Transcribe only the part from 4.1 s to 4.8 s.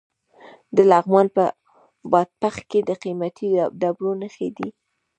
نښې دي.